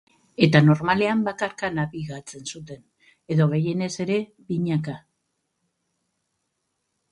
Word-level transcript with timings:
Eta 0.45 0.59
normalean 0.69 1.19
bakarka 1.27 1.69
nabigatzen 1.79 2.47
zuten, 2.55 2.81
edo 3.37 3.49
gehienez 3.53 3.91
ere 4.07 4.19
binaka. 4.49 4.99